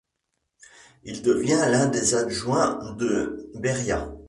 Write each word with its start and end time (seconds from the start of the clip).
Il 1.03 1.21
devient 1.21 1.63
l'un 1.69 1.85
des 1.85 2.15
adjoints 2.15 2.95
de 2.97 3.51
Béria. 3.53 4.11